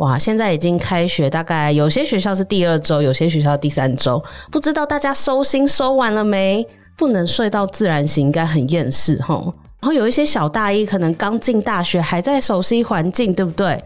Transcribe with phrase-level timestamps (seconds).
[0.00, 6.66] 哇，现在已经开学，大概有些学校是第二周，有些学校第三周，不知道大家收心收完了没？
[6.96, 9.54] 不能睡到自然醒，应该很厌世吼。
[9.80, 13.82] 然后有一些小大一，可能刚进大学，还在熟悉环境，对不对？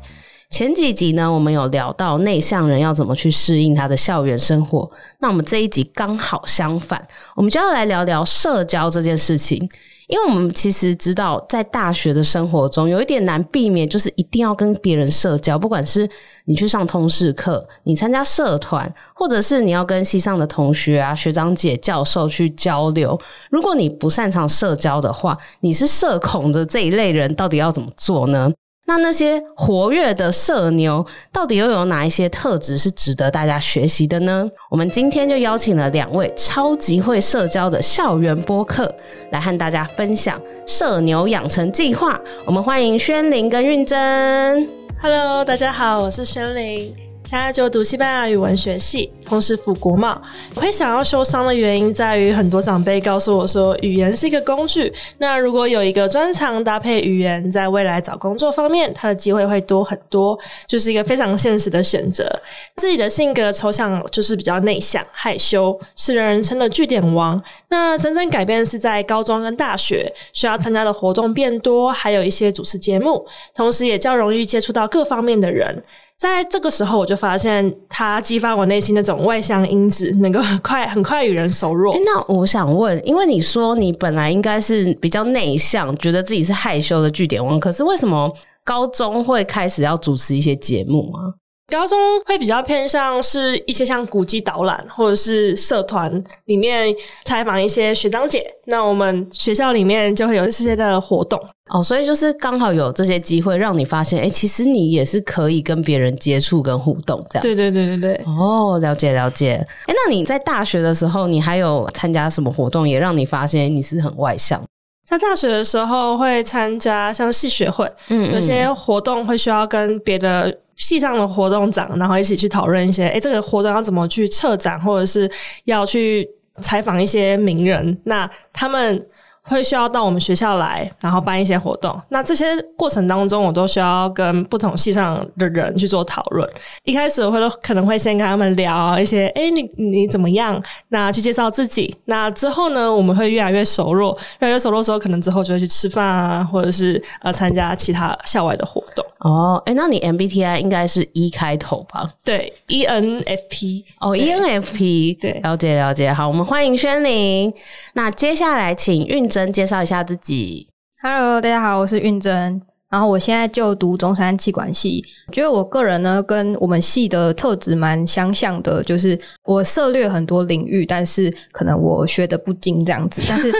[0.50, 4.88] 前几集呢，我们有聊到内向人要怎么去适应他的校园生活。
[5.18, 9.68] 那我们这一集刚好相反，我们就要来聊聊社交这件事情。
[10.08, 15.58] 因为我们其实知道，在大学的生活中有一点难避免，就是一定要跟别人社交。
[15.58, 16.08] 不管是
[16.44, 23.18] 你去上通识课，你参加社团，或者是你要跟系上的同学啊、学长姐、教授去交流。
[23.50, 28.52] 如果你不擅长社交的话，你是社恐的这一类人，到底要怎么做呢？
[28.86, 34.46] 那那些活跃的社牛，到底又有哪一些特质是值得大家学习的呢？
[34.70, 38.94] 我们今天就邀请了两位超级会社交的校园播客，
[39.30, 42.20] 来和大家分享社牛养成计划。
[42.44, 44.68] 我们欢迎轩琳跟韵珍。
[45.00, 46.94] Hello，大家好，我是轩琳。
[47.24, 50.20] 现在就读西班牙语文学系，同时辅国贸。
[50.54, 54.92] 我会想要修商的原因在于，很多长辈告诉我说，语言是一个工具。
[55.16, 62.30] 那如果有一个专长搭配语言，在未来找工作方面，它的机会会多很多，就是一个非常现实的选择。
[62.76, 67.42] 自己的性格抽象，就是比较内向、害羞，是人人称的句点王。
[67.68, 75.82] 那真正改变是在高中跟大学，需要参加的活动变多，还有一些主持节目，同时也较容易接触到各方面的人。
[76.18, 81.94] 在这个时候，我就发现他激发我内心那种外向因子，能够很快很快与人熟络。
[82.04, 88.32] 那我想问，因为你说你本来应该是比较内向，觉得自己是害羞的据点王，可是为什么
[88.64, 91.34] 高中会开始要主持一些节目啊？
[91.66, 96.94] 高中会比较偏向是一些像古迹导览，或者是社团里面
[97.24, 98.44] 采访一些学长姐。
[98.66, 107.42] 那我们学校里面就会有这些的活动哦，所以就是刚好有这些机会让你发现，哎，其实你也是可以跟别人接触跟互动这样。
[107.42, 108.24] 对对对对对。
[108.26, 109.54] 哦，了解了解。
[109.86, 114.62] 哎，那你在大学的时候，你还有参加什么活动，也让你发现你是很外向？
[115.08, 120.58] 在大学的时候会参加像系学会，嗯，有些活动会需要跟别的。
[120.76, 125.30] 系上的活动长，然后一起去讨论一些，诶，这个活动要怎么去策展，或者是
[125.64, 126.28] 要去
[126.60, 129.06] 采访一些名人，那他们。
[129.44, 132.00] 会需要到我们学校来，然后办一些活动。
[132.08, 132.44] 那这些
[132.76, 136.48] 过程当中，我都需要跟不同系上的人去做讨论。
[136.84, 140.62] 一开始我会可能会先跟他们聊一些，哎，你你怎么样？
[140.88, 141.94] 那去介绍自己。
[142.06, 149.04] 那之后呢，我们会越来越熟络，越来越熟络时候，可能之后就会去吃饭啊，或者是呃参加其他校外的活动。
[149.18, 152.08] 哦，哎，那你 MBTI 应该是 E 开头吧？
[152.24, 153.82] 对，ENFP。
[154.00, 155.18] 哦，ENFP。
[155.20, 156.12] 对，了解了解。
[156.12, 157.52] 好，我们欢迎轩宁。
[157.94, 160.68] 那接下来请韵珍介绍一下自己。
[161.02, 162.62] Hello，大家好，我是运珍。
[162.88, 165.04] 然后我现在就读中山气管系。
[165.26, 173.20] 我觉得我个人呢，跟我们系的特质蛮相像的，就是我涉略很多领域，但是可能我学的不精这样子。
[173.28, 173.52] 但是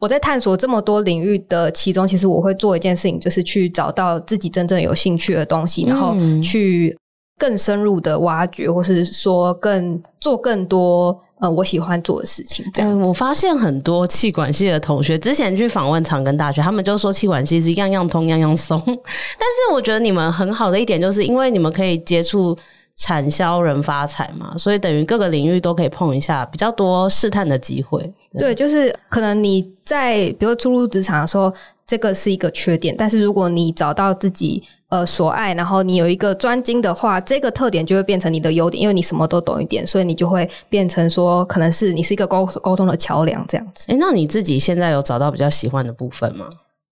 [0.00, 6.98] 我在探索这么多领域的其中，其实我会做一件事情，就是去找到自己真正有兴趣的东西，然后去
[7.38, 11.16] 更深入的挖掘，或是说更做更多。
[11.40, 12.92] 呃，我喜欢做的事情这样。
[12.92, 18.78] 嗯，我发现很多气管系的同学，之前去访问长庚大学，他们就说气管系是样样通，样样松。
[18.86, 22.56] 但是我觉得你们很好的一点，就是因为你们可以接触
[22.94, 28.00] 产销人发财嘛，所以等于各个领域都可以碰一下，比较多试探的机会。
[28.32, 31.50] 对，对，就是可能你在比如说初入职场的时候，
[31.86, 34.62] 这个是一个缺点，但是如果你找到自己。
[34.90, 43.86] 呃，所爱，然后你有一个专精的话，这个特点就会变成你的优点，因为你什么都懂一点，所以你就会变成说，可能是你是一个沟沟通的桥梁这样子。
[43.92, 46.44] 诶，那你自己现在有找到比较喜欢的部分吗？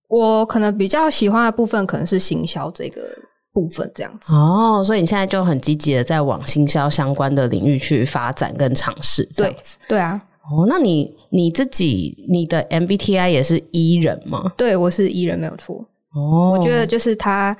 [0.07, 3.01] 我可能比较喜欢的部分可能是行销这个
[3.51, 4.33] 部分这样子。
[4.33, 9.27] 哦，所以你现在就很积极的在往行销相关的领域去发展跟尝试。
[9.35, 9.53] 对，
[9.89, 10.21] 对啊。
[10.49, 14.53] 哦，那你你自己你的 MBTI 也是 E 人吗？
[14.55, 15.85] 对，我是 E 人，没有错。
[16.15, 17.53] 哦，我觉得就是他。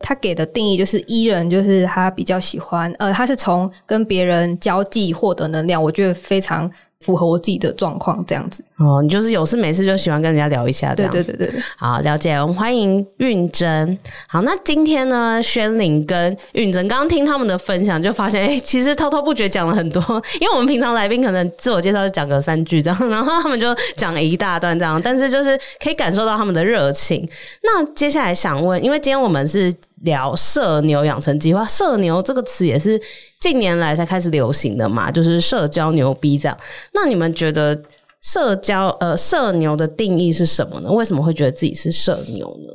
[0.00, 6.70] 他给的定义就是依人，就是他比较喜欢，呃，他是从跟别人交际获得能量，我觉得非常
[7.04, 8.64] 符合我自己的状况，这样子。
[8.78, 11.60] 哦，你就是有事没事就喜欢跟人家聊一下，对对对对对。
[11.76, 12.34] 好，了解。
[12.34, 13.96] 我们欢迎运珍。
[14.26, 20.02] 好，那今天呢，宣玲跟运珍刚刚听他们的分享，就发现，哎、欸，其实滔滔不绝讲了很多。
[20.40, 27.28] 因为我们平常来宾可能自我介绍就讲个三句这样，然后他们就讲了一大段这样，但是就是可以感受到他们的热情。
[27.62, 29.72] 那接下来想问，因为今天我们是
[30.04, 32.98] 聊社牛养成计划，社牛这个词也是
[33.40, 36.56] 近年来才开始流行的嘛，就是社交牛逼这样。
[36.94, 37.78] 那你们觉得？
[38.20, 40.90] 社交呃，社牛的定义是什么呢？
[40.90, 42.72] 为什么会觉得自己是社牛呢？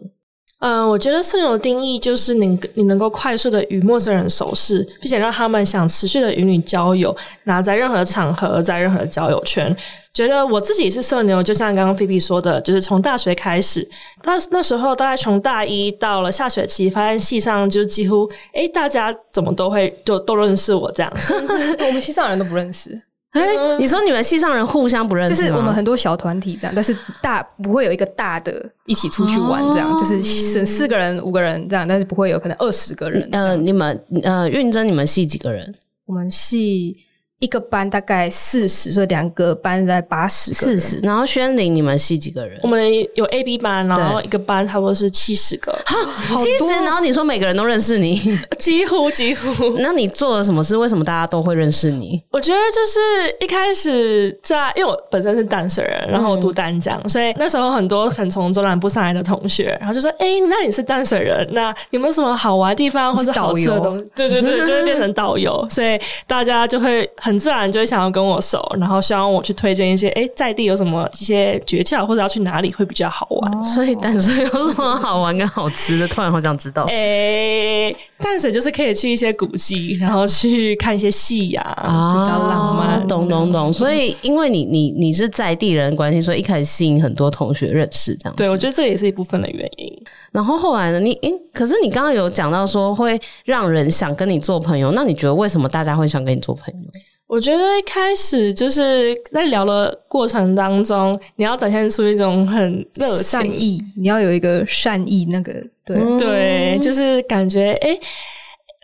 [0.59, 7.15] 嗯、我觉得社牛的定义就是你你能够快速的与陌生人熟识，并且让他们想持续的与你交友，
[7.45, 9.73] 那在任何场合，在任何交友圈，
[10.13, 13.88] 觉得我自己是社牛，就像刚刚菲比说的，就是从大学开始，
[14.23, 21.13] 那那时候大概从大一到了下学期，发现系上就几乎诶、大家怎么都会就都认识我这样，
[21.88, 23.01] 我们系上人都不认识。
[23.31, 25.35] 哎、欸，你说你们系上人互相不认识？
[25.35, 33.27] 就是我们很多小团体这样，但是大不会有一个大的一起出去玩这样，哦、就是四四个人、五个人这样，但是不会有可能二十个人。
[33.31, 35.75] 呃，你们呃，运真，你们系几个人？
[36.05, 36.97] 我们系。
[37.39, 40.56] 一个班大概四十，所以两个班在八十个。
[40.56, 42.59] 四十，然后轩羚，你们系几个人？
[42.63, 45.74] 我们有 A、B 班，然后一个班差不多是七十个。
[45.86, 49.77] 好，七十，然后你说每个人都认识你， 几乎几乎。
[49.80, 50.75] 那你做了什么事？
[50.75, 52.21] 为什么大家都会认识你？
[52.30, 65.97] 我觉得就是一开始在，因为我本身是淡水人，然后我读淡江，嗯、所以那时候很多很从中南部上来的同学，然后就说：“哎、欸，那你是淡水人，那有没有什么好玩的地方或者好吃的东西？” 对对对，就会变成导游，所以
[66.27, 67.09] 大家就会。
[67.28, 73.53] 很自然就会想要跟我熟，然后希望我去推荐一些哎，在地有什么一些诀窍，或者要去哪里会比较好玩。
[73.53, 76.07] 哦、所以淡水有什么好玩跟好吃的？
[76.07, 76.83] 突然好想知道。
[76.89, 83.07] 哎，淡水就是可以去一些古迹，然后去看一些戏呀，啊、比较浪漫。
[83.07, 83.73] 懂懂懂。
[83.73, 88.35] 所以因为你你你是在地人关系，所以一开始吸引很多同学认识这样。
[88.35, 89.91] 对，我觉得这也是一部分的原因。
[90.31, 90.99] 然后后来呢？
[90.99, 96.89] 你诶，可是你刚刚有讲到说会让人想跟你做朋友，那你觉得为什么大家会想跟你做朋友？
[97.29, 105.53] 我觉得一开始就是在聊的过程当中，你要展现出一种很热善意，你要有一个善意，那个
[105.85, 107.99] 对、嗯、对，就是感觉诶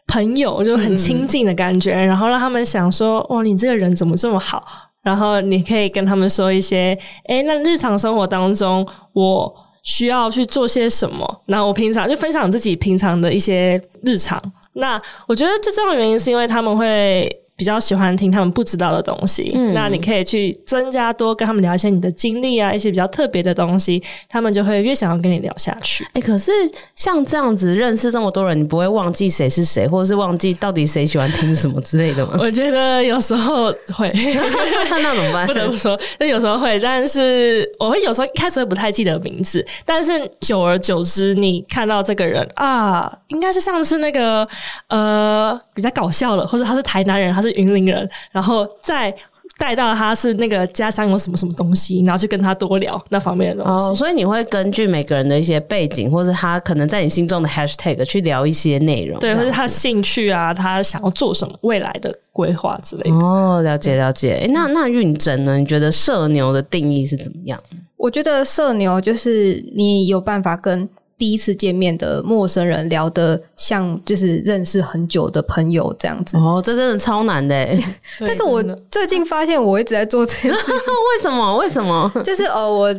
[0.06, 4.64] 朋友就很亲近的感觉，嗯、然后让他们想说，哦，你这个人怎么这么好？
[5.02, 6.96] 然后你可以跟他们说一些，
[7.28, 9.52] 诶那日常生活当中我
[9.82, 11.42] 需要去做些什么？
[11.48, 14.40] 然后我平常就分享自己平常的一些日常。
[14.74, 17.28] 那我觉得最重要的原因是因为他们会。
[17.58, 26.04] 比较喜欢听他们不知道的东西，嗯，那你可以去增加多跟他们聊一些你的经历啊，一些比较特别的东西，他们就会越想要跟你聊下去。
[26.06, 26.52] 哎、欸，可是
[26.96, 32.38] 像这样子认识这么多人，你不会忘记谁是谁，或者是忘记到底谁喜欢听什么之类的吗？
[32.44, 34.12] 我觉得有时候会，
[34.92, 35.48] 那怎么办？
[35.48, 44.46] 不得不说，那有时候会，但是我会有时候一开始会不太记得名字，但是久而久之，你看到这个人啊，应该是上次那个
[44.90, 47.45] 呃比较搞笑的，或者他是台南人，他。
[47.48, 49.14] 是云林人，然后再
[49.58, 53.86] 带到他是那个家乡有什么什么东西，然后去跟他多聊那方面的东西。
[53.86, 63.16] 哦，所以你会根据每个人的一些背景，或是他可能在你心中的 hashtag 去聊一些内容，对，或者他兴趣啊，他想要做什么，未来的规划之类的。
[63.16, 64.34] 哦，了解了解。
[64.42, 65.58] 诶，那那运真呢？
[65.58, 67.58] 你觉得社牛的定义是怎么样？
[67.96, 70.90] 我觉得社牛就是你有办法跟。
[71.18, 77.56] 第一次见面的陌生人聊得像就是认识很久的朋友这样子哦，这真的超难的。
[78.20, 81.56] 但是我最近发现我一直在做这件事， 为什么？
[81.58, 82.12] 为什么？
[82.24, 82.94] 就是呃，我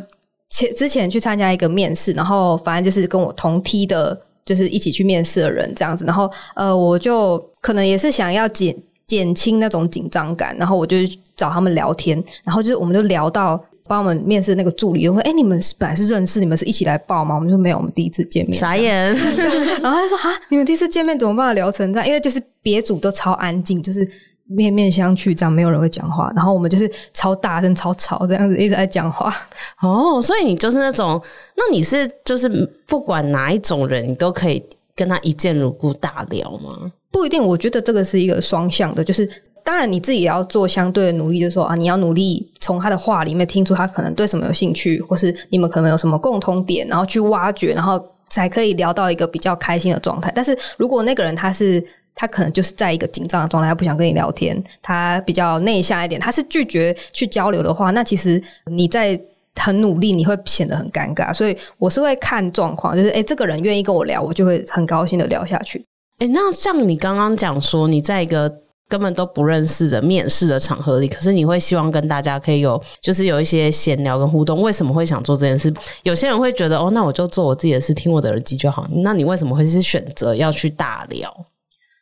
[0.49, 10.97] 前之前去参加一个面试，然后反正就是跟我同梯的，就是一起去面试的人这样子，然后呃，我就可能也是想要减减轻那种紧张感，然后我就
[11.35, 13.63] 找他们聊天，然后就是我们就聊到。
[13.87, 17.35] 帮我们面试那个助理就会，哎，你们本来是认识，你们是一起来报吗？
[17.35, 18.53] 我们说没有，我们第一次见面。
[18.53, 19.13] 傻眼。
[19.81, 21.55] 然后他就说，啊，你们第一次见面怎么办？
[21.55, 22.07] 聊成这样？
[22.07, 24.07] 因为就是别组都超安静，就是
[24.45, 26.31] 面面相觑，这样没有人会讲话。
[26.35, 29.33] 然后我们就是超大声、超吵，这样子一直在讲话。
[29.81, 31.21] 哦，所以你就是那种，
[31.55, 32.49] 那你是就是
[32.85, 34.61] 不管哪一种人，你都可以
[34.95, 36.91] 跟他一见如故大聊吗？
[37.11, 39.29] 不一定，我觉得这个是一个双向的，就是。
[39.67, 50.31] 当然，你自己也要做相对的努力，就是说啊，你要努力从他的话里面听出他可能对什么有兴趣，或是你们可能有什么共通点，然后去挖掘，然后才可以聊到一个比较开心的状态。
[50.33, 51.83] 但是如果那个人他是
[52.15, 59.19] 他可能就是在一个紧张的状态，他不想跟你聊天，他比较内向一点，他是拒绝去交流的话，那其实你在
[59.55, 61.33] 很努力，你会显得很尴尬。
[61.33, 65.83] 所以我是会看状况，就是诶，这个人愿意跟我聊，我就会很高兴的聊下去。
[66.19, 68.49] 诶，那像你刚刚讲说，你在一个
[68.87, 74.61] 根本都不认识的面试的场合里，可是你会希望跟大家可以有，就是有一些闲聊跟互动。
[74.61, 75.73] 为什么会想做这件事？
[76.03, 78.87] 有些人会觉得，哦，那我就做我自己的事，听我的耳机就好。
[78.91, 81.33] 那你为什么会是选择要去大聊？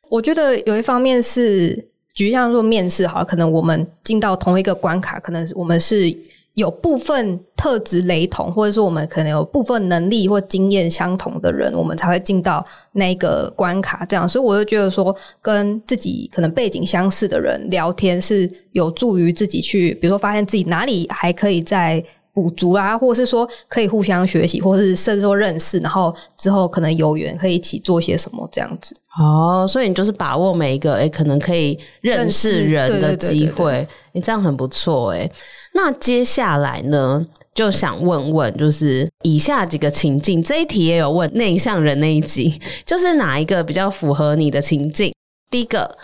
[0.09, 6.15] 我觉得有一方面是，举例像说面试好，可能我们进到同一个关卡，可能我们是。
[6.55, 14.05] 有部分特质雷同，或者说我们可能有部分能力或经验相同的人，我们才会进到那个关卡。
[14.05, 28.95] 这样，所以我就觉得说，跟自己可能背景相似的人聊天是有助于自己去，比如说发现自己哪里还可以再补足啊，或者是说可以互相学习，或者是甚至说认识，然后之后可能有缘可以一起做些什么这样子。
[29.17, 35.31] 哦，所以你就是把握每一个诶可能可以认识人的机会，你这样很不错诶。
[35.73, 42.53] 那接下来呢，就想问问，就是以下几个情境，这一题也有问内向人那一集，
[42.85, 45.13] 就是哪一个比较符合你的情境？
[45.49, 45.97] 第一个，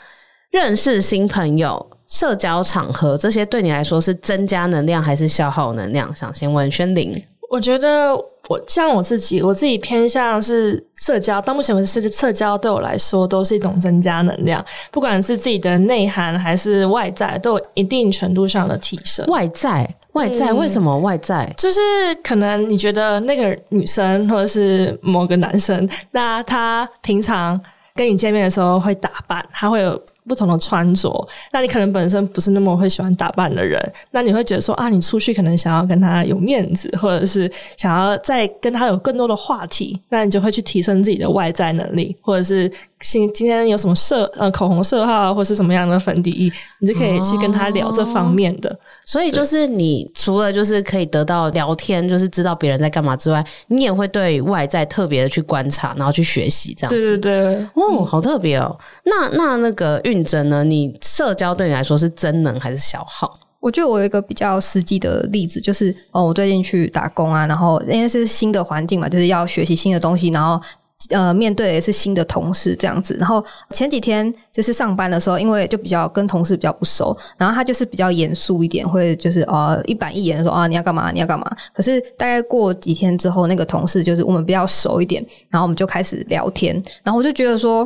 [0.50, 6.14] 认识新朋友、社交场合，这些对你来说是增加能量还是消耗能量？
[6.16, 7.20] 想先问轩玲。
[7.50, 8.14] 我觉得
[8.48, 11.42] 我像我自己，我自己偏向是社交。
[11.42, 19.26] 到目前为止，社交对我来说都是一种增加能量，不管是自己的内涵还是外在，都有一定程度上的提升。
[19.28, 21.46] 外在，外在，为什么外在？
[21.46, 21.80] 嗯，就是
[22.24, 27.60] 可能你觉得那个女生或者是某个男生，那他平常
[27.96, 30.02] 跟你见面的时候会打扮，他会有。
[30.28, 42.72] 不同的穿着，那你可能本身不是那么会喜欢打扮的人，那你会觉得说啊，你出去可能想要跟他有面子，或者是想要再跟他有更多的话题，那你就会去提升自己的外在能力，或者是。
[43.04, 48.70] 今今天有什么色呃口红色号或是什么样的粉底液，你就可以去跟他聊这方面的。
[48.70, 57.18] 哦、所以就是你除了就是可以得到聊天，就是知道别人在干嘛之外，你也会对外在特别的去观察，然后去学习这样子。
[57.18, 58.78] 对对对，哦，好特别哦。
[59.06, 60.64] 那那那个昱真呢？
[60.64, 63.40] 你社交对你来说是真能还是消耗？
[63.60, 70.62] 我觉得我有一个比较实际的例子，就是哦，我最近去打工啊，然后因为是新的环境嘛，就是要学习新的东西，然后。
[71.10, 81.52] 呃，面对的是新的同事这样子，然后前几天就是上班的时候，因为就比较跟同事比较不熟，然后他就是比较严肃一点，会就是呃一板一眼的说啊，你要干嘛，你要干嘛。
[81.74, 87.84] 可是大概过几天之后，那个同事就是我们比较熟一点，然后我们就开始聊天，然后我就觉得说，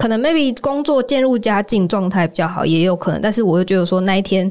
[0.00, 4.50] 可能 maybe 工作渐入佳境，状态比较好，也有可能，但是我又觉得说那一天。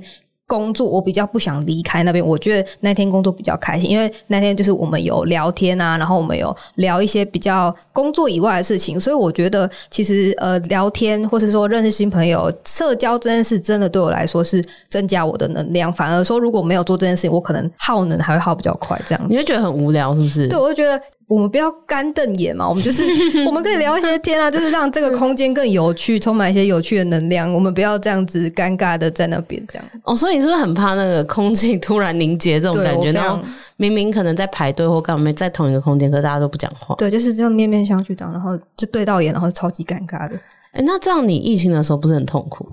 [0.50, 15.94] 工作我比较不想离开那边，我觉得那天工作比较开心，因为那天就是我们有聊天啊，然后我们有聊一些比较工作以外的事情，所以我觉得其实呃聊天或是说认识新朋友、社交这件事，真的对我来说是增加我的能量。
[15.94, 19.00] 反而说如果没有做这件事情，我可能耗能还会耗比较快。
[19.06, 20.48] 这样你会觉得很无聊，是不是？
[20.48, 21.00] 对，我就觉得。
[21.30, 23.04] 我们不要干瞪眼嘛，我们就是
[23.46, 27.54] 我们可以聊一些天啊，就是让这个空间更有趣，充满一些有趣的能量。
[27.54, 29.88] 我们不要这样子尴尬的在那边这样。
[30.04, 33.12] 哦，所以你是不是很怕那个空气突然凝结这种感觉？
[33.14, 33.40] 然后
[33.78, 36.96] 明明可能在排队或干嘛，在同一个空间，可是大家都不讲话。
[36.98, 40.36] 对，就是这样面面相觑这样，然后就对到眼，然后超级尴尬的。
[40.74, 42.68] 诶，那这样你疫情的时候不是很痛苦？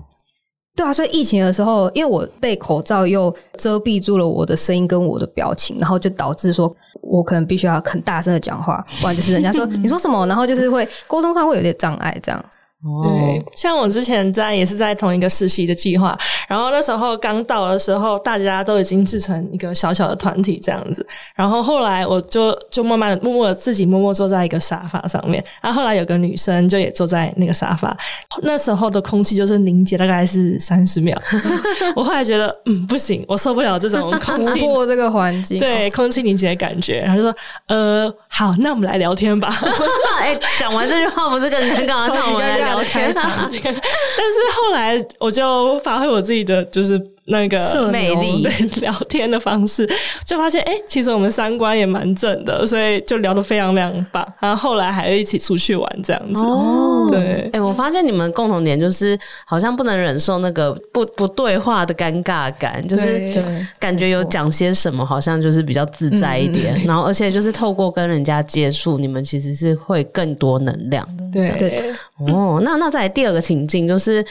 [0.77, 12.45] 对啊，所以疫情的时候，因为我被口罩又遮蔽住了我的声音跟我的表情，然后就导致说我可能必须要很大声的讲话，不然就是人家说 你说什么，然后就是会沟通上会有点障碍这样。
[13.01, 16.17] 对，像我之前在也是在同一个实习的计划，
[16.47, 21.05] 然后那时候刚到的时候，大家都已经制成一个小小的团体这样子，
[21.35, 27.97] 然后后来我就就慢慢的默默的自己默默坐在一个沙发上面，然后后来有个女生就也坐在那个沙发，
[28.43, 31.19] 那时候的空气就是凝结大概是三十秒，
[31.95, 37.35] 我后来觉得嗯不行，我受不了这种空气 突破这个环境，对空气凝结的感觉，然后就说
[37.67, 39.49] 呃好，那我们来聊天吧。
[40.19, 42.07] 哎、欸，讲完这句话不是更尴尬？
[42.07, 42.83] 那我们来聊。
[42.83, 47.01] 天啊，但是后来我就发挥我自己的就是。
[47.27, 49.87] 那个魅力对 聊天的方式，
[50.25, 54.25] 就发现哎、欸，其实我们三观也蛮正的，所以就聊得非常非常棒。
[54.39, 56.45] 然后后来还一起出去玩这样子。
[56.45, 63.43] 哦，对，哎、欸，我发现你们共同点就是好像不能忍受那个不不对话的尴尬感，就是
[63.77, 66.81] 感觉有讲些什么，好像就是比较自在一点。
[66.85, 71.23] 然后而且就是透过跟人家接触，你们其实是会更多能量的。
[71.33, 71.91] 对对。
[72.31, 74.25] 哦，那那再来第二个情境就是。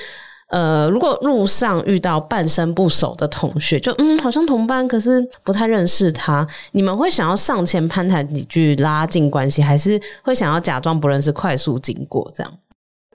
[0.49, 12.53] 呃，如果路上遇到半生不熟的同学，就嗯，好像同班，可是不太认识他，你们会想要上前攀谈几句拉近关系，还是会想要假装不认识，快速经过这样？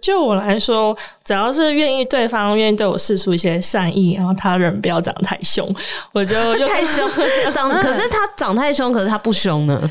[0.02, 5.64] 就我来说，只要是愿意对方愿意对我示出一些善意，然后他人不要长得太凶，
[6.12, 7.08] 我就又 太凶，
[7.54, 9.90] 长 可是他长太凶，可是他不凶呢。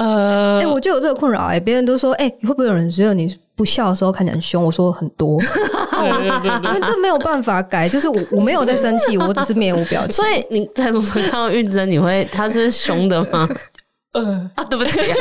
[0.00, 4.64] 呃，哎、欸，我就有这个困扰哎、欸，别人都说，哎、欸，会不会有人觉得你不笑的时候看起来很凶？
[4.64, 10.12] 我说很多，对对对对， 因为这没有办法改，就是我我没有在生气，我只是面无表情。
[10.12, 13.46] 所以你在路上看到玉珍，你会他是凶的吗？
[14.14, 15.04] 呃啊，对不起啊，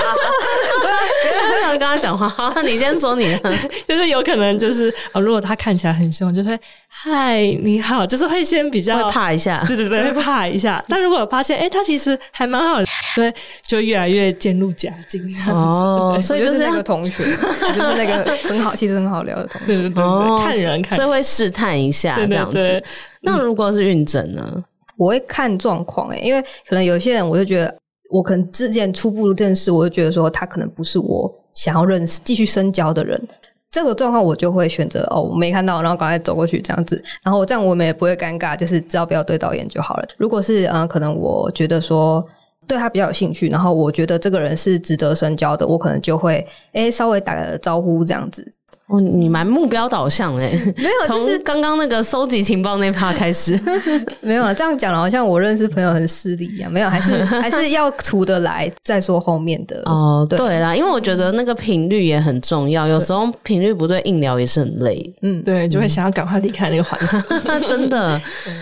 [1.78, 2.32] 跟他讲话。
[2.56, 3.54] 那你先说你的，
[3.88, 6.58] 就是有可能就是哦，如果他看起来很凶，就会
[6.88, 10.84] 嗨你好，就是会先比较会怕一下，对对对， 会怕一下。
[10.88, 12.86] 但如果发现哎、欸，他其实还蛮好的，
[13.16, 13.34] 对，
[13.68, 16.20] 就越来越渐入佳境哦。
[16.22, 22.84] 所以就是那个同学，就是那个很好，其实很好聊的同学，对对对，哦、看人看人，所以会试探一下这样子。
[23.22, 24.64] 那如果是昱真呢？
[24.98, 27.74] 我会看状况诶，因为可能有些人，我就觉得。
[28.12, 33.22] 我可能之前初步认识，我就觉得说他可能不是我想要认识、继续深交的人。
[33.70, 37.04] 这个状况我就会选择哦，没看到，然后赶快走过去这样子。
[37.22, 40.08] 然后这样我们也不会尴尬，就是只要不要对导演就好了。
[40.18, 42.26] 如果是嗯，可能我觉得说
[42.66, 48.50] 对他比较有兴趣，然后我觉得这个人是值得深交的，我可能就会诶稍微打个招呼这样子。
[48.90, 53.58] 哦，你蛮目标导向诶，没有，就是刚刚那个收集情报那趴开始，
[54.20, 60.26] 没有啊这样讲了，好像我认识朋友很失礼一样，没有，还是 还是要处得来再说后面的哦。
[60.28, 65.14] 对，对啦，因为我觉得那个频率也很重要，有时候频率不对，硬聊也是很累。
[65.22, 67.22] 嗯，对，就会想要赶快离开那个环境。
[67.70, 68.20] 真的。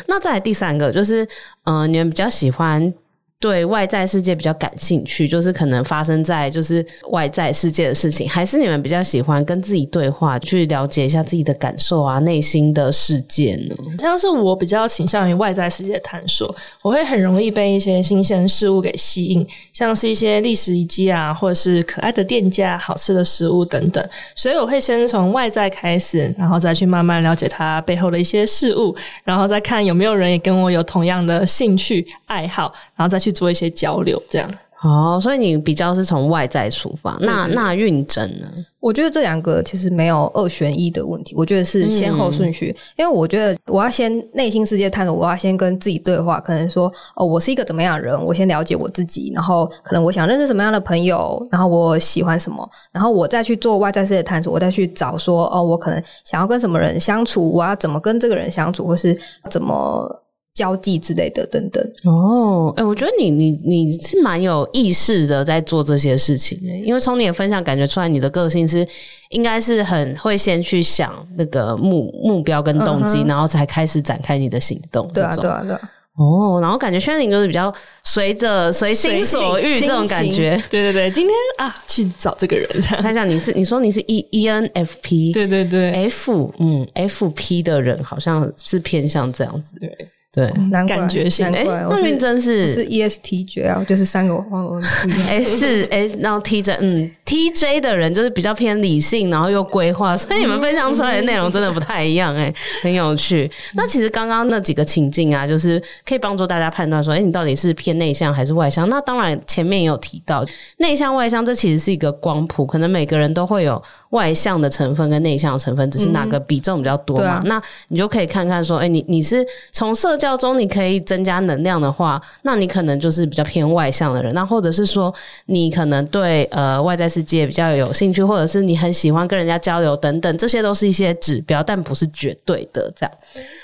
[0.07, 1.23] 那再来第三个，就是
[1.63, 2.93] 嗯、呃，你们比较喜欢。
[3.39, 13.75] 对外在世界比较感兴趣，就是可能发生在就是外在世界的事情，还是你们比较喜欢跟自己对话，去了解一下自己的感受啊，内心的世界呢？
[13.99, 24.03] 像是我比较倾向于外在世界探索，我会很容易被一些新鲜事物给吸引，像是一些历史遗迹啊，或者是可爱的店家、好吃的食物等等，
[24.35, 33.26] 所以我会先从外在开始，然后再去慢慢了解它背后的一些事物，然后再看有没有人也跟我有同样的兴趣爱好，然后再去。
[33.27, 34.49] 去做一些交流，这样。
[34.83, 37.17] 哦，所以你比较是从外在出发。
[37.19, 38.47] 那那运真呢？
[38.79, 42.69] 我觉得这两个其实没有二选一的问题，我觉得是先后顺序。
[42.69, 46.39] 嗯、因为我觉得我要先内心世界探索，我要先跟自己对话。
[46.39, 48.23] 可能说，哦，我是一个怎么样的人？
[48.23, 54.53] 我先了解我自己，然后可能我想认识什么样的朋友，然后我喜欢什么，然后我再去做外在世界探索。
[54.53, 60.23] 我再去找说，哦，我可能想要跟什么人相处，我要怎么跟这个人相处，或是怎么。
[60.57, 68.83] 交际之类的等等哦，哎、欸，我觉得你你你是蛮有意识的在做这些事情诶，因为从你的分享感觉出来，你的个性是
[69.29, 75.07] 应该是很会先去想那个目目标跟动机，嗯、然后才开始展开你的行动。
[75.13, 75.81] 对啊，对啊，对啊。
[76.17, 80.59] 哦，然后感觉轩宁就是比较随着随心所欲这种感觉。
[80.71, 82.67] 对对对，今天啊去找这个人，
[83.03, 89.95] 看一下你是你说你是 E E N F P，对对对，F 嗯 F P 的人好像是偏向这样子，对。
[90.31, 91.45] 对，难感觉性。
[91.47, 94.79] 哎，那昱真是是 ESTJ 啊，就是三个哦
[95.27, 103.49] ，S S，然后 TJ，嗯，TJ 的人就是比较偏理性，然后又规划，所以你们分享出来的内容真的不太一样，哎，很有趣。
[103.73, 108.87] 那其实刚刚那几个情境啊，就是可以帮助大家判断说，哎，你到底是偏内向还是外向？
[108.89, 110.45] 那当然前面也有提到，
[110.77, 117.41] 内向外向这其实是一个光谱，可能每个人都会有外向的成分跟内向的成分，只是哪个比重比较多嘛？
[117.45, 124.33] 那你就可以看看说，哎，你你是从社交中你可以增加能量的话，那你可能就是比较偏外向的人。
[124.33, 125.13] 那或者是说，
[125.47, 132.91] 你可能对呃外在世界比较有兴趣，或者是你很喜欢跟人家交流等等，这些都是一些指标，但不是绝对的。
[132.95, 133.11] 这样，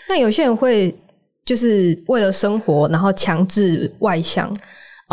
[0.09, 0.93] 那有些人会
[1.45, 4.53] 就是为了生活，然后强制外向。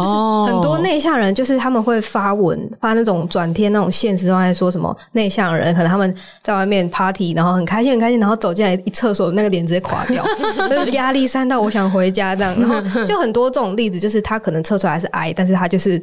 [0.03, 10.25] 哦，很多内向人就是他们会发文发那种转贴那种现实状态，说什么内向人可能他们在外面 party，然后很开心很开心，然后走进来一厕所那个脸直接垮掉，
[10.93, 12.59] 压力山到，我想回家这样。
[12.61, 15.99] 然后就很多这种例子，就是他可能测出来是 I，但是他就是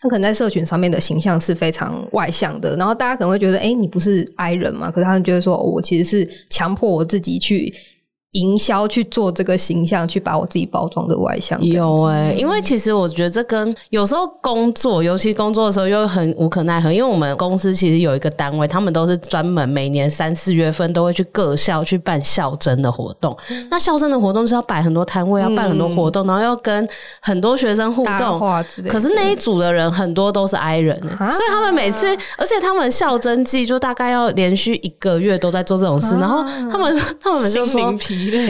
[0.00, 4.90] 他可能在社群上面的形象是非常外向的，然后大家可能会觉得，哎，你不是 I 人嘛？
[4.90, 7.72] 可是他们觉得说，哦，我其实是强迫我自己去。
[8.32, 11.60] 营销去做这个形象，去把我自己包装的外向。
[11.60, 16.92] 有哎、欸，因为其实我觉得这跟有时候工作，尤其工作的时候又很无可奈何。
[16.92, 23.36] 因为我们公司其实有一个单位，他们都是专门每年三四月份都会去各校去办校征的活动。
[23.50, 26.88] 嗯、那校征的活动是要摆很多摊位，要办很多活动，嗯、然后要跟
[27.20, 28.38] 很多学生互动。
[28.88, 32.06] 可是那一组的人很多都是 I 人，啊、所以他们每次，
[32.38, 37.92] 而且他们校征季就大概要连续一个月都在做这种事，啊、然后他们他们就说。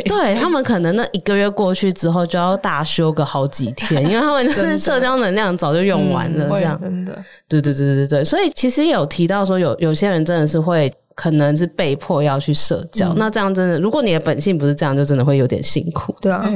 [0.07, 6.81] 对，他们可能那一个月过去之后就要大休个好几天，因为他们就是社交能量早就用完了，这样。
[6.81, 7.13] 真的，
[7.49, 10.93] 对对对对对，所以其实也有提到说有有些人真的是会。
[11.21, 13.11] 可能是被迫要去社交。
[13.11, 16.17] 嗯、那这样真的，如果你的本性不是这样，就真的会有点辛苦。
[16.19, 16.51] 对啊，哎、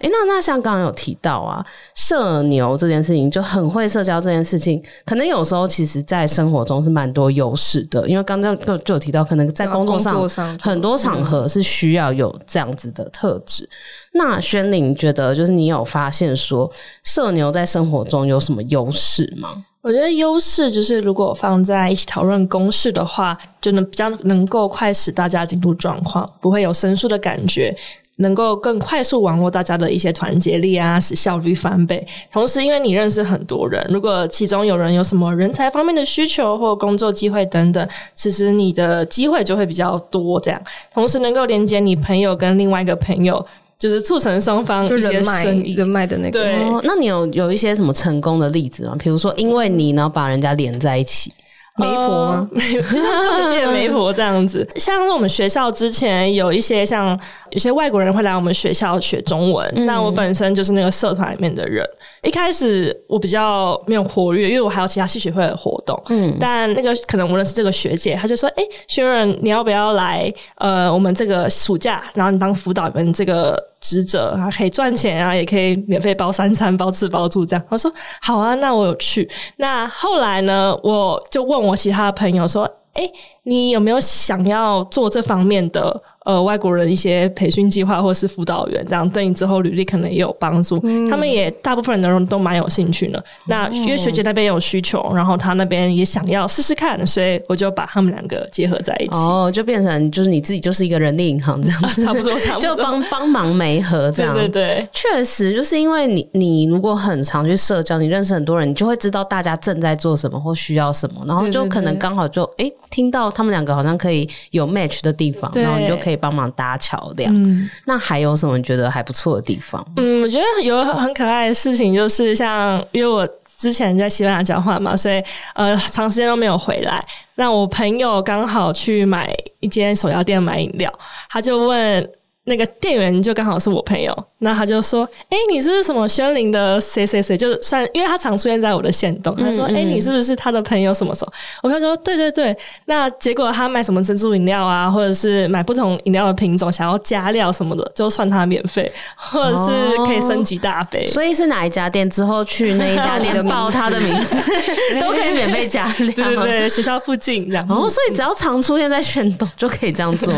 [0.00, 13.66] 欸，那那像刚刚有提到啊，社牛这件事情就很会社交这件事情，可能有时候其实在生活中是蛮多优势的，因为刚刚就就有提到，可能在工作上，上很多场合是需要有这样子的特质。
[14.12, 16.70] 那轩伶觉得，就是你有发现说
[17.04, 19.64] 社牛在生活中有什么优势吗？
[19.82, 27.74] 我觉得优势就是，如果放在一起讨论公事的话，就能比较能够快使大家进入状况，不会有生疏的感觉，
[28.16, 32.06] 能够更快速网络大家的一些团结力啊，使效率翻倍。
[32.30, 40.38] 同时，因为你认识很多人，如果其中有人有什么人才方面的需求或工作机会等等，其实你的机会就会比较多。
[40.40, 40.62] 这样，
[40.92, 43.46] 同时能够连接你朋友跟另外一个朋友。
[43.80, 46.38] 就是促成双方一些生意人脉的那个。
[46.38, 48.94] 对，哦，那你有有一些什么成功的例子吗？
[48.98, 51.32] 比如说，因为你呢把人家连在一起。
[51.76, 52.48] 媒婆吗？
[52.52, 54.68] 没有， 就像中介媒婆这样子。
[54.76, 57.18] 像是我们学校之前有一些像
[57.50, 61.82] 有些外国人会来我们学校学中文，嗯、那我本身就是那个社团里面的人。
[62.22, 65.98] 一开始我比较没有活跃，因为我还有其他系学会的活动。
[66.10, 70.30] 嗯，但那个可能我认识这个学姐，她就说：“哎、欸，轩任，你要不要来？
[70.56, 73.56] 呃，我们这个暑假，然后你当辅导员这个
[73.90, 82.62] 职责啊，可以赚钱啊，也可以免费包三餐、包吃包住这样。”我说：“好啊，那我有去。”那后来呢，我就问我其他的朋友说
[82.94, 83.02] ：“哎、
[83.42, 90.78] 你有没有想要做这方面的？”呃，外国人一些培训计划或是辅导员，这样对你之后履历可能也有帮助。
[90.84, 93.18] 嗯、他们也大部分人都都蛮有兴趣的。
[93.18, 99.16] 嗯、那因为学姐那边有需求，然后他那边也想要试试看，所以我就把他们两个结合在一起。
[99.16, 104.32] 哦，就变成就是你自己就是一个人力银行这样子， 差不多，差不多，就帮帮忙媒合这样。
[104.32, 117.12] 对对对，确实就是因为你你如果很常去社交，你认识很多人，你就会知道大家正在做什么或需要什么，然后就可能刚好就哎、欸、听到他们两个好像可以有 match 的地方，然后你就可以帮忙搭桥。
[117.26, 119.84] 嗯，那还有什么你觉得还不错的地方？
[119.96, 123.28] 嗯，我觉得有很可爱的事情，就是像因为我
[123.58, 125.22] 之前在西班牙交换嘛，所以
[125.54, 127.04] 呃长时间都没有回来。
[127.34, 130.92] 那我朋友刚好去买一间手摇店买饮料，
[131.28, 132.10] 他就问
[132.44, 134.16] 那个店员，就刚好是我朋友。
[134.42, 137.36] 那他就说：“哎、欸，你是什么轩林的谁谁谁？
[137.36, 139.36] 就是算，因为他常出现在我的线动。
[139.36, 140.94] 他说：‘哎、你是不是他的朋友？
[140.94, 151.04] 什么时候？’我朋友说：‘对对对。’那结果他买什么珍珠饮料啊，或者是买不同饮料的品种，想要加料什么的，就算他免费，或者是可以升级大杯。
[151.04, 152.08] 哦、所以是哪一家店？
[152.08, 154.36] 之后去那一家店报他的名字，
[154.98, 156.14] 都可以免费加料。
[156.14, 157.66] 对对对，学校附近这样。
[157.68, 160.32] 哦，所以只要常出现在限动就可以这样做，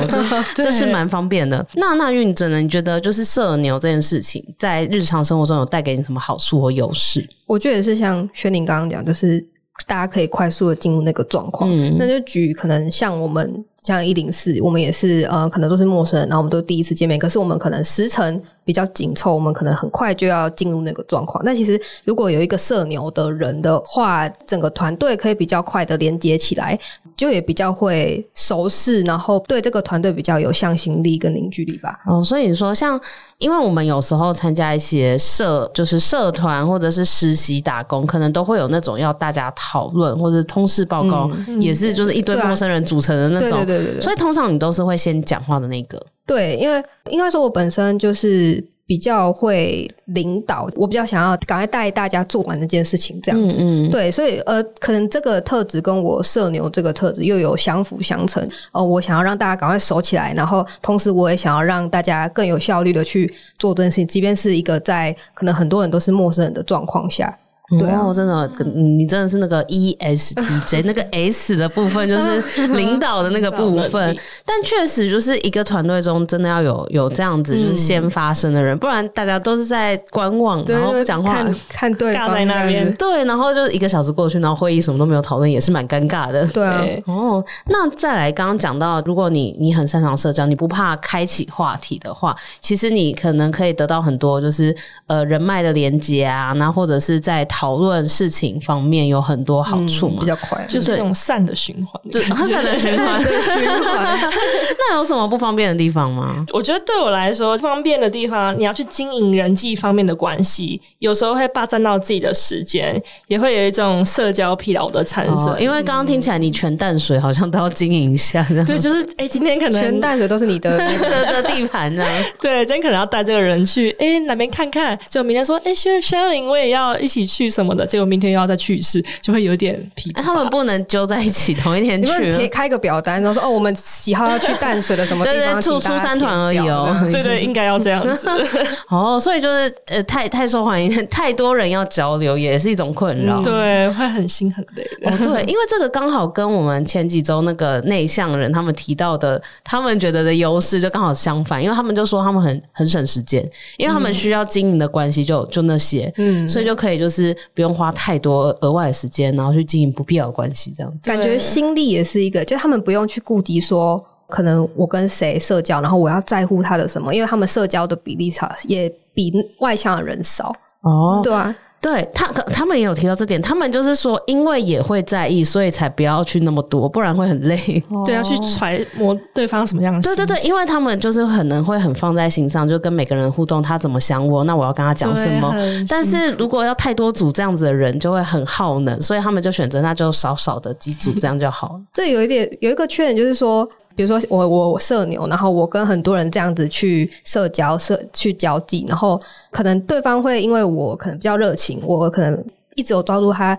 [0.57, 1.65] 这 是蛮方便的。
[1.75, 2.61] 那那运真呢？
[2.61, 3.93] 你觉得就是社牛这？
[3.93, 7.23] 件事情在日常生活中有带给你什么好处或优势？
[7.47, 9.39] 我觉得也是像轩宁刚刚讲，就是
[9.87, 11.71] 大家可以快速的进入那个状况。
[11.71, 21.45] 嗯，那就举可能像我们像一零四，我们也是呃，可能都是陌生人，然后我们都第一次见面，可是我们可能时程比较紧凑，我们可能很快就要进入那个状况。
[21.45, 26.79] 但其实如果有一个社牛的人的话，整个团队可以比较快的连接起来。
[27.15, 32.01] 就也比较会熟识，然后对这个团队比较有向心力跟凝聚力吧。
[32.07, 33.01] 哦，所以你说像，
[33.39, 43.65] 因为我们有时候参加一些社，就是社团或者是实习打工，可能都会有那种要大家讨论或者通事报告，嗯、也是就是一堆陌生人组成的那种。
[43.73, 44.01] 对对对对。
[44.01, 46.01] 所以通常你都是会先讲话的那个。
[46.27, 48.63] 对，因为应该说我本身就是。
[48.85, 53.57] 比较会领导，我比较想要赶快带大家做完这件事情，这样子。
[53.59, 58.47] 嗯嗯对，所以呃，可能这个特质跟我社牛这个特质又有相辅相成。
[58.73, 67.35] 呃，我想要让大家赶快熟起来，然后同时我也想要让大家更有效率的去做这件事情，即便是一个在可能很多人都是陌生人的状况下。
[67.79, 74.17] 对啊，我真的，你真的是那个 E S T J 那个 S 的部分，就是 领导的那个部分。
[74.45, 82.93] 但确实，就是一个团队中，真的要有有这样子，就是先发声的人，不然大家都是在观望，然后讲话看看对方在那边。
[82.97, 86.45] 对，然后就一个小时过去，然后会议什么都没有讨论，也是蛮尴尬的。
[86.49, 86.85] 对啊。
[87.07, 94.75] 哦，那再来，刚刚讲到，如果你你很擅长社交，你不怕开启话题的话，其实你可能可以得到很多，就是
[95.07, 97.47] 呃人脉的连接啊，那或者是在。
[97.53, 104.19] 讨论事情方面有很多好处嘛，嗯、比较快，就是这种善的循环，对， 善的循环， 循环。
[104.79, 106.45] 那有什么不方便的地方吗？
[106.53, 115.51] 我觉得对我来说，方便的地方，你要去经营人际方面的关系，有时候会霸占到自己的时间，也会有一种社交疲劳的产生。
[115.51, 122.05] 哦、因为刚刚听起来，你全淡水好像都要经营一下，对，就是哎、欸，今天可能全淡水都是你的的地盘呢。
[122.41, 127.42] 对，今天可能要带这个人去哎哪边看看，就明天说哎，轩轩伶，我也要一起去。
[127.43, 130.23] 去什么的，结果明天又要再去一次，就会有点疲惫。
[130.23, 135.39] 他们不能揪在一起同一天去，你们开个表单，然后说哦，我们几号要去淡水的什么 地方？
[135.39, 136.97] 对对，出出三团而已哦。
[137.11, 138.29] 对对，应该要这样子。
[138.89, 143.43] 哦，所以就是呃，太太受欢迎，太多人要交流，也是一种困扰。
[143.43, 144.85] 对，会很心很累。
[145.05, 153.43] 哦，对，因为这个刚好跟我们前几周那个内向人他们提到的，他们觉得的优势就刚好相反，因为他们就说他们很很省时间，
[153.77, 160.99] 因为他们需要经营的关系就就那些，嗯，所以就可以就是不用花太多额外的时间，然后去经营不必要的关系，这样子。
[161.03, 170.55] 感觉心力也是一个，就他们不用去顾及说，可能我跟谁社交，然后我要在乎他的什么，因为他们社交的比例少，也比外向的人少。
[170.83, 171.55] 哦，对啊。
[171.83, 173.43] 对他，他们也有提到这点。
[173.43, 177.83] 他们就是说，因为也会在意，所以才不要去那么多，不然会很累。
[177.89, 180.01] 哦、 对，要去揣摩对方什么样的。
[180.01, 185.53] 对对对，因为他们就是可能会很放在心上，就跟每个人互动，他怎么想我，那我要跟他讲什么。
[185.89, 191.81] 但是如果要太多组这样子的人，就会很耗能，所以他们就选择那就少少的几组这样就好了。
[191.93, 193.69] 这有一点有一个缺点，就是说。
[193.97, 203.57] 比如说我我社牛，然后我跟很多人这样子去社交、社去交际，然后可能对方会因为我可能比较热情，我可能一直有抓住他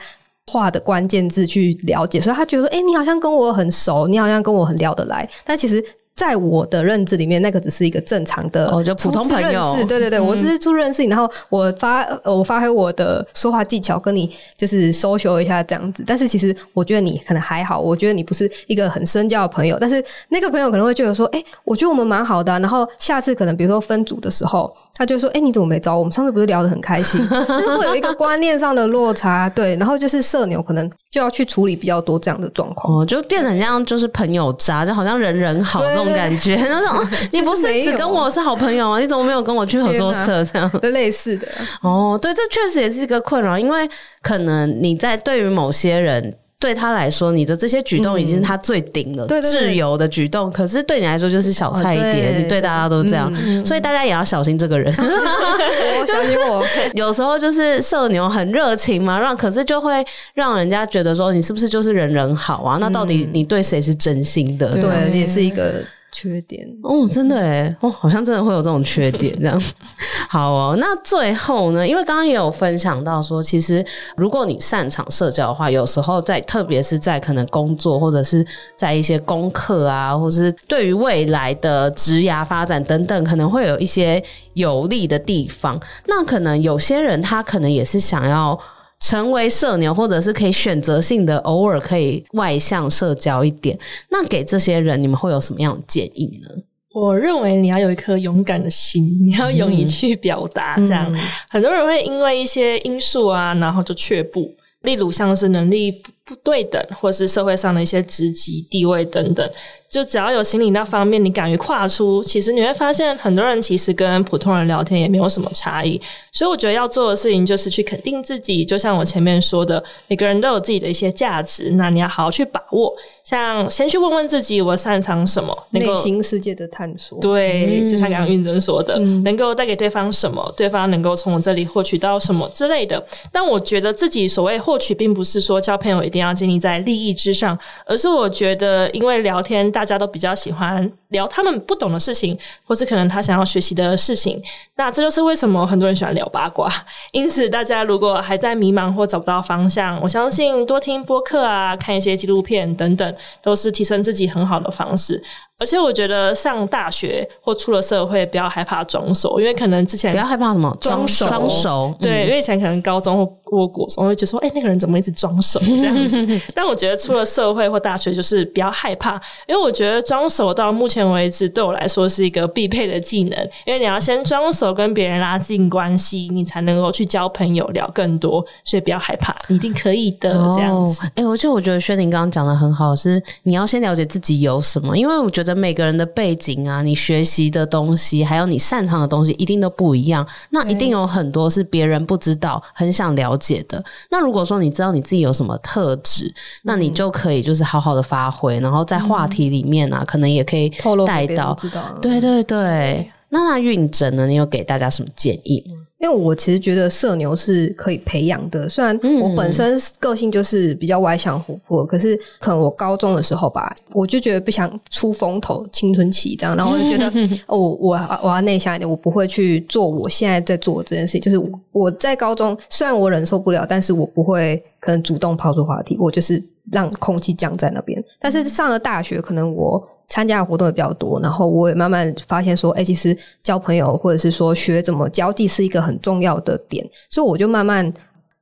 [0.48, 5.84] 话的关键字去了解，所以他觉得说，诶，你好像跟我很熟，你好像跟我很聊得来，但其实。
[6.16, 9.76] 在我的认知里面，那个只是一个正常的，哦，就普通朋友。
[9.88, 16.04] 对对对，嗯、我只是初认识你，然后我发我发挥我的说话技巧，跟你就是 social 一下这样子。
[16.06, 19.78] 但是其实我觉得你可能还好，我觉得你不是一个很深交的朋友。
[19.80, 22.60] 但是那个朋友可能会觉得说，哎，我觉得我们蛮好的、啊。
[22.60, 24.74] 然后下次可能比如说分组的时候。
[24.96, 26.00] 他就说：“哎、欸，你怎么没找我？
[26.00, 27.20] 我们上次不是聊得很开心？
[27.28, 29.76] 就是会有一个观念上的落差，对。
[29.78, 36.56] 然后就是社牛可能就要去处理比较多这样的状况，哦，就变成像就是朋友渣，就好像人人好这种感觉。
[36.56, 39.00] 那种你不是只跟我是好朋友吗？
[39.00, 40.72] 你怎么没有跟我去合作社这样？
[40.94, 41.48] 类似的
[41.82, 43.90] 哦，对，这确实也是一个困扰，因为
[44.22, 50.50] 可能你在对于某些人。”对他来说，你的这些举动已经是他最顶了，自由的举动。
[50.50, 53.30] 可是对你来说就是小菜一碟，你对大家都这样，
[53.66, 54.90] 所以大家也要小心这个人。
[54.98, 60.02] 我小心我， 有时候就是社牛很热情嘛，让可是就会
[60.36, 62.78] 让人家觉得说你是不是就是人人好啊？
[62.80, 64.72] 那到底你对谁是真心的？
[64.78, 65.84] 对，也是一个。
[66.14, 69.62] 缺点哦，真的诶哦，好像真的会有这种缺点这样。
[70.30, 71.86] 好哦，那最后呢？
[71.86, 73.84] 因为刚刚也有分享到说，其实
[74.16, 78.46] 如果你擅长社交的话，有时候在特别是在可能工作或者是
[78.76, 84.24] 在一些功课啊，或是对于未来的职涯发展等等，可能会有一些
[84.54, 85.80] 有利的地方。
[86.06, 88.58] 那可能有些人他可能也是想要。
[89.06, 93.78] 成为社牛，或者是可以选择性的偶尔可以外向社交一点，
[94.10, 96.64] 那给这些人你们会有什么样的建议呢？
[96.94, 100.78] 我认为你要有一颗勇敢的心，你要勇于去表达。
[100.78, 104.56] 这样，嗯、很多人会因为一些因素啊，然后就却步。
[104.84, 109.50] 例如像是能力不对等，或是社会上的一些职级地位等等。
[109.90, 116.02] 就只要有心理那方面，你敢于跨出，其实你会发现很多人其实跟普通人聊天也没有什么差异。
[116.32, 122.92] 所以我觉得要做的事情就是去肯定自己，就像我前面说的，每个人都有自己的一些价值，那你要好好去把握。
[123.24, 125.56] 像先去问问自己，我擅长什么？
[125.70, 127.20] 内心世界的探索。
[127.22, 133.06] 对，就像刚刚运真说的，嗯、能够带给对方什么，对方能够从我这里获取到什么之类的。
[133.32, 139.64] 但我觉得自己所谓获取，并不是说交朋友一一定要建立在利益之上，而是我觉得因为聊天。
[139.72, 144.42] 大家都比较喜欢聊他们不懂的事情，或是可能他想要学习的事情。
[144.76, 146.70] 那这就是为什么很多人喜欢聊八卦。
[147.14, 155.24] 因此，大家如果还在迷茫或找不到方向，我相信多听播客啊，看一些纪录片等等，都是提升自己很好的方式。
[155.60, 161.96] 而且我觉得上大学或出了社会，不要害怕装熟，因为可能之前不要害怕什么装熟，装熟。
[162.02, 166.42] 对，因为以前可能高中或过国中会觉得说，哎、欸，那个人怎么一直装熟这样子？
[166.54, 169.14] 但我觉得出了社会或大学，就是不要害怕，
[169.48, 180.34] 因为我觉得装熟到目前为止对我来说是一个必备的技能，因为你要先装熟跟别人拉近关系，你才能够去交朋友聊更多，所以不要害怕，你一定可以的。
[180.54, 185.54] 这样子，哎、哦，而且我觉得薛宁刚刚讲的很好，是你要先了解自己有什么，因为我觉得。
[185.64, 190.28] 每个人的背景啊，你学习的东西，还有你擅长的东西，一定都不一样。
[190.50, 193.82] 那一定有很多是别人不知道、很想了解的。
[194.10, 196.30] 那如果说你知道你自己有什么特质，
[196.64, 200.70] 那你就可以就是好好的发挥，然后在话题里面啊，可能也可以
[201.06, 201.54] 带到。
[201.56, 201.98] 知道。
[202.02, 203.10] 对对对。
[203.30, 204.28] 那那运整呢？
[204.28, 205.80] 你有给大家什么建议吗？
[205.98, 217.08] 因为我其实觉得社牛是可以培养的，虽然我本身个性就是比较外向活泼，可是可能我高中的时候吧，我就觉得不想出风头，青春期这样，然后我就觉得
[217.48, 221.22] 哦，我我我要内向一点，我不会去做我现在在做的这件事情。
[221.22, 228.04] 就是我在高中，虽然我忍受不了，但是我不会可能主动抛出话题，我就是让空气僵在那边。
[228.20, 229.82] 但是上了大学，可能我。
[230.08, 237.92] 参加的活动也比较多，然后我也慢慢发现说，哎、欸，其实交朋友或者是说学怎么交际是一个很重要的点，所以我就慢慢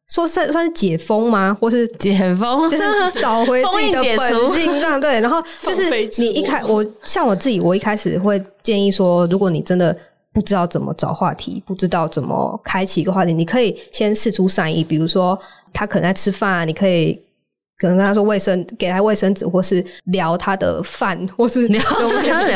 [0.10, 1.56] 说算算是解封吗？
[1.60, 2.84] 或是解封，就是
[3.22, 5.22] 找回自己的本性，这样对。
[5.22, 9.96] 然后就是你一开，我像我自己，我一开始会建议说，如果你真的
[10.34, 15.40] 不知道怎么找话题，不知道怎么开启一个话题，你可以先试出善意，比如说
[15.72, 17.18] 他可能在吃饭，你可以。
[17.82, 21.84] 可能跟他说卫生，给他卫生纸，或是聊他的饭， 或是聊，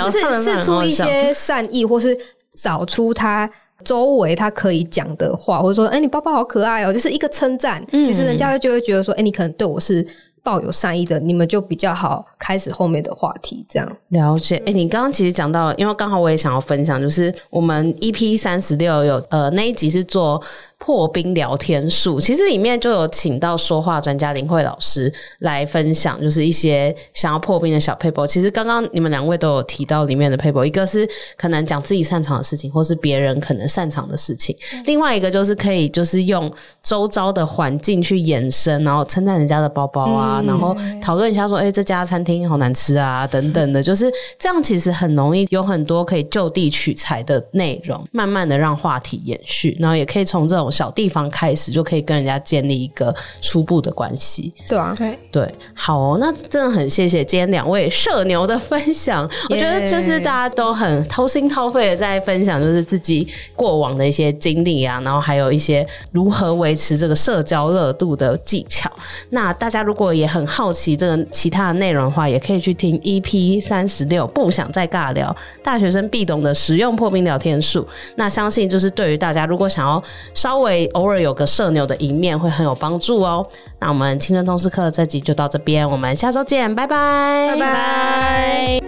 [0.09, 2.15] 是释出一些善意，或是
[2.55, 3.49] 找出他
[3.83, 7.83] 周围他可以讲的话，或者说，哎、欸，你包包好可爱哦，就是一个称赞。
[7.91, 10.07] 其实人家就会觉得说，哎、欸，你可能对我是。
[10.45, 13.65] 抱有善意的，你们就比较好开始后面的话题。
[13.67, 14.57] 这样了解。
[14.57, 20.39] 哎、欸，你刚刚其实讲到，因为刚好我也想要分享，就是我们 EP 三十六有呃那一集是做
[20.85, 28.27] 破冰聊天术，其实里面就有请到说话专家林慧老师来分享，就是一些想要破冰的小 paper。
[28.27, 36.51] 其实刚刚你们两位都有提到里面的 paper，，一个是可能讲自己擅长的事情，或是别人可能擅长的事情；嗯、另外一个就是可以就是用
[36.83, 40.39] 周遭的环境去延伸，然后称赞人家的包包啊。
[40.43, 44.05] 嗯然后讨论一下说，哎、欸，这家餐厅好难吃啊，等等的，就是
[44.37, 44.61] 这样。
[44.61, 54.53] 其实很容易有很多可以就地取材的内容，慢慢的让话题延续，然后也可以从这种小地方开始，就可以跟人家建立一个初步的关系。
[54.67, 59.27] 对啊，对对，好哦，那真的很谢谢今天两位社牛的分享。
[59.27, 59.45] Yeah.
[59.51, 68.91] 我觉得就是大家都很掏心掏肺的在分享，就是自己过往的一些经历啊，然后还有一些如何维持这个社交热度的技巧。
[69.29, 77.88] 那大家如果也很好奇这个其他的内容的话，也可以去听 EP 三十六，不想再尬聊，大学生必懂的实用破冰聊天术。
[78.15, 80.01] 那相信就是对于大家，如果想要
[80.33, 83.45] 稍微偶尔有个社牛的一面，会很有帮助哦。
[83.80, 88.82] 那我们青春通识课这集就到这边，我们下周见，拜拜，拜拜。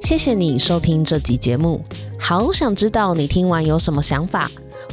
[0.00, 1.80] 谢谢你收听这集节目，
[2.18, 4.50] 好想知道你听完有什么想法。